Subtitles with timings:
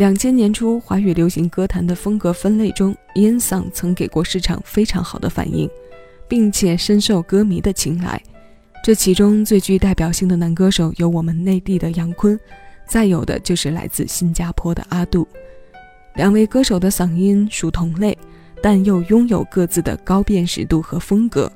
[0.00, 5.68] 两千年初，华语流行歌坛的风格分类中，烟嗓曾给过市场非常好的反应，
[6.26, 8.18] 并且深受歌迷的青睐。
[8.82, 12.40] 这其中最具代表性的男歌手有我们内地的杨坤，
[12.88, 15.28] 再有的就是来自新加坡的阿杜。
[16.14, 18.16] 两位歌手的嗓音属同类，
[18.62, 21.52] 但又拥有各自的高辨识度和风格。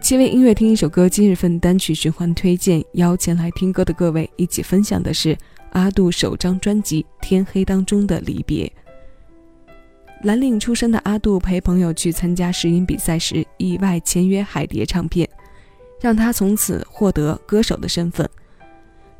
[0.00, 5.38] 七位音乐听一首歌今日份单曲循环推荐，邀前来听歌的各位一起分享的是
[5.72, 8.70] 阿杜首张专辑《天黑》当中的离别。
[10.22, 15.28] 蓝领出身的阿杜陪朋友去参加试音比赛时，意外签约海蝶唱片，
[16.00, 18.28] 让他从此获得歌手的身份。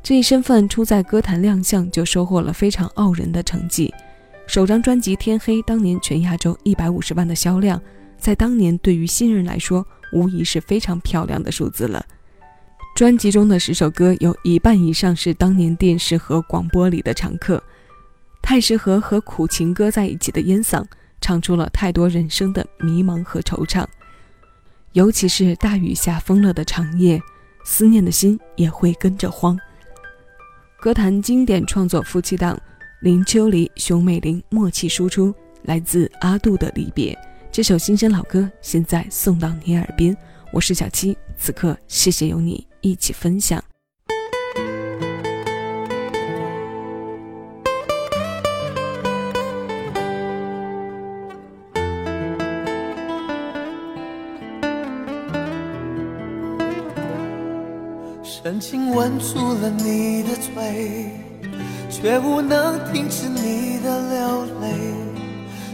[0.03, 3.93] 这一身份初在歌坛亮相就收获了非常傲人的成绩。
[4.47, 7.81] 首张专辑《天黑》当年全亚洲一百五十万的销量，
[8.17, 9.85] 在当年对于新人来说。
[10.13, 12.05] 无疑是非常漂亮的数字了。
[12.95, 17.61] 专辑中的十首歌有一半以上是当年电视和广播里的常客，
[18.41, 20.85] 太适合和苦情歌在一起的烟嗓，
[21.19, 23.85] 唱出了太多人生的迷茫和惆怅。
[24.91, 27.19] 尤其是大雨下疯了的长夜，
[27.63, 29.57] 思念的心也会跟着慌。
[30.79, 32.59] 歌坛经典创作夫妻档，
[33.01, 35.33] 林秋离、熊美玲默契输出，
[35.63, 37.17] 来自阿杜的离别。
[37.51, 40.15] 这首新鲜老歌现在送到你耳边，
[40.51, 43.63] 我是小七，此刻谢谢有你一起分享。
[58.23, 61.11] 深情吻住了你的嘴，
[61.89, 64.67] 却无能停止你的流泪，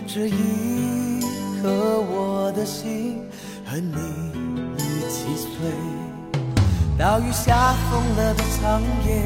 [0.06, 1.08] 这一。
[1.60, 3.20] 刻我的心
[3.66, 3.96] 和你
[4.78, 5.50] 一起碎，
[6.98, 9.24] 大雨下疯了的长夜，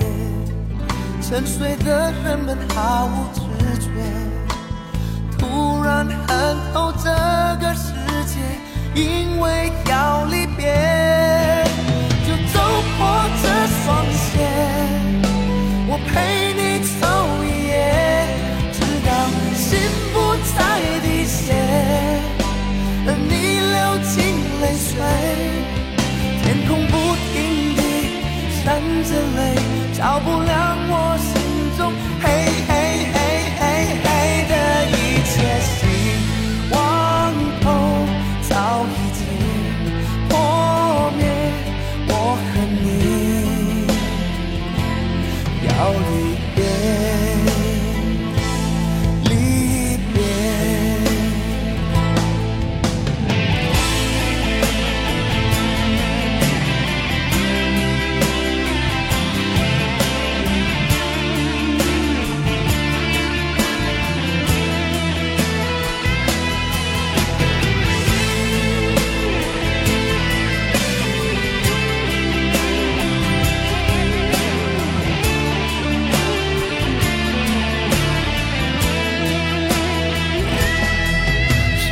[1.22, 3.40] 沉睡的人们毫无知
[3.80, 3.88] 觉，
[5.38, 7.10] 突然恨透这
[7.62, 7.94] 个世
[8.26, 8.42] 界，
[8.94, 10.76] 因为要离别，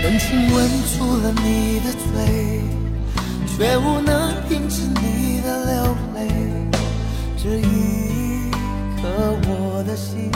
[0.10, 2.64] 深情吻住了你的嘴，
[3.46, 6.28] 却无能停止你的流泪。
[7.38, 8.50] 这一
[9.00, 9.04] 刻，
[9.48, 10.32] 我的心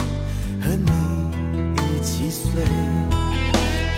[0.62, 0.92] 和你
[1.74, 2.62] 一起碎。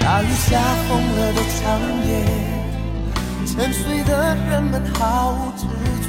[0.01, 2.25] 大雨下疯了的长夜，
[3.45, 5.67] 沉睡的人们毫无知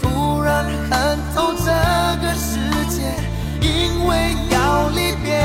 [0.00, 1.66] 突然看透这
[2.22, 2.56] 个世
[2.88, 3.12] 界，
[3.60, 5.36] 因为要离别，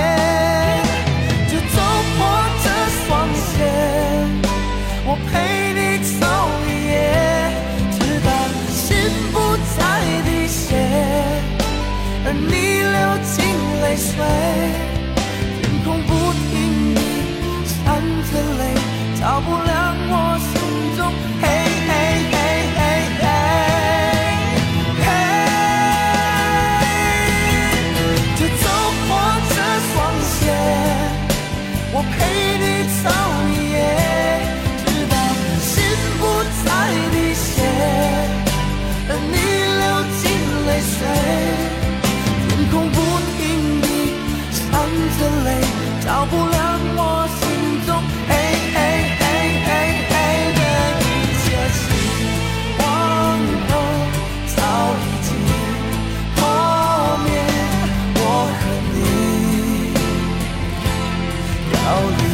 [61.94, 62.31] Oh, you